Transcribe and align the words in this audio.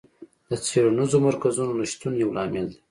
د 0.49 0.51
څېړنیزو 0.65 1.17
مرکزونو 1.27 1.71
نشتون 1.81 2.13
یو 2.21 2.29
لامل 2.35 2.65
دی. 2.69 2.75